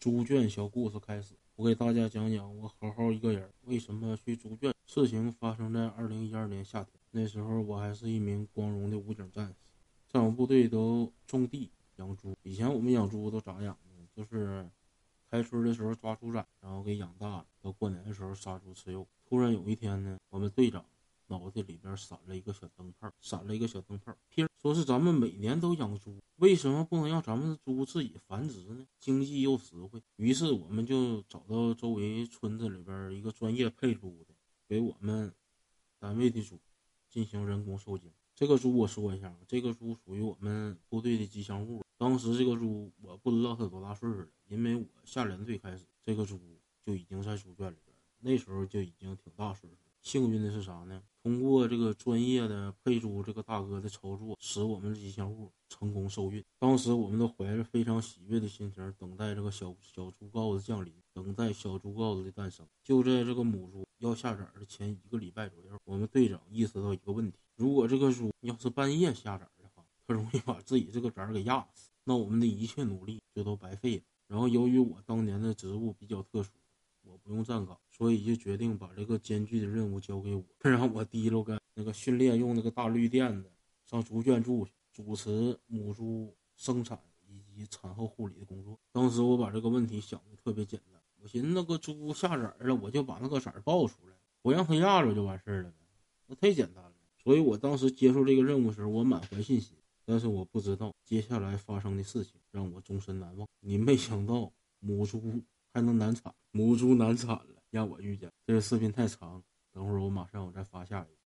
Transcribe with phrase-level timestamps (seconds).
[0.00, 4.72] 猪圈小故事开始，我给大家讲讲我好好一个人为什么去猪圈。
[4.86, 9.54] 事情发生在二零一二年夏天，那时候我还是一名光荣的武警战士，
[10.08, 12.34] 在我部队都种地养猪。
[12.44, 14.08] 以前我们养猪都咋养呢？
[14.16, 14.66] 就是
[15.30, 19.06] 开春的时候抓猪崽，然后给养大了，到过年的时候杀猪吃肉。
[19.28, 20.82] 突然有一天呢，我们队长。
[21.30, 28.84] 脑袋里边闪了一个小灯泡，闪了一个小灯泡，屁说是咱们每年都养猪，为什么不能让咱们的猪自己繁殖呢？
[28.98, 30.02] 经济又实惠。
[30.16, 34.34] 于是我们就找到周围村子里边一个专业配猪的，
[34.68, 35.32] 给我们
[36.00, 36.58] 单位的猪
[37.08, 38.10] 进行人工受精。
[38.34, 41.84] 这个猪我说一下，这个猪属于我们部队的吉祥物。
[41.96, 46.40] 当时这个猪我不知道它多大岁数了，因为我下连队开始，这个猪
[46.84, 49.82] 就已经在猪圈里边，那时候就已经挺大岁数了。
[50.02, 51.02] 幸运的是啥呢？
[51.22, 56.42] 通过这个专业的配猪这个大哥的操作，使我们的吉祥物成功受孕。
[56.58, 62.66] 当时我们都怀着非常喜悦的心情，等待这个小小猪羔子降临，等待小猪羔子的诞生。
[62.82, 74.02] 就在这个母猪要下崽的前一个礼拜左右，我们队长意识到一个问题：如果这个猪要是半夜下崽的话，它容易把自己这个崽给压死，那我们的一切努力就都白费了。
[74.26, 76.52] 然后由于我当年的职务比较特殊。
[77.10, 83.50] 我不用站岗，所以就决定把这个艰巨的任务交给我，让我提溜个那个训练用那个大绿垫子
[83.84, 88.78] 上猪圈住去，主持母猪生产以及产后护理的工作。
[88.92, 95.76] 当时我把这个问题想的特别简单，我寻思那个猪下崽了，我就把那个崽抱出来，我让它压着就完事儿了呗，
[96.28, 96.92] 那太简单了。
[97.18, 103.48] 所以我当时接受这个任务时候，我满怀信心，但是我不知道接下来发生的事情让我终身难忘。
[103.58, 105.42] 你没想到母猪。
[105.72, 108.30] 还能难产，母猪难产了，让我遇见。
[108.46, 111.18] 这个视频太长，等会儿我马上我再发下一个。